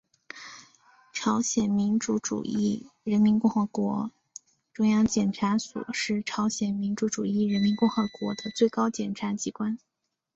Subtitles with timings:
[1.13, 4.09] 朝鲜民主主义人民共和国
[4.73, 9.77] 中央检察所是朝鲜民主主义人民共和国的最高检察机关。